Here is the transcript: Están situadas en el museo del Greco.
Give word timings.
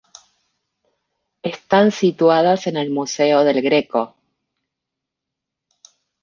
Están 1.43 1.91
situadas 1.91 2.65
en 2.65 2.75
el 2.75 2.89
museo 2.89 3.43
del 3.43 3.61
Greco. 3.61 4.15